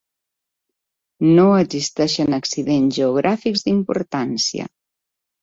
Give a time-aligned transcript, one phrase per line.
[1.39, 4.69] No existeixen accidents geogràfics d'importància.